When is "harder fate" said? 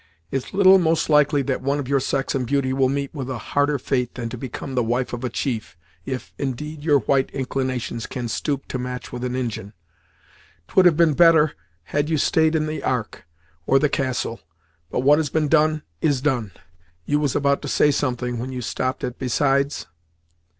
3.37-4.15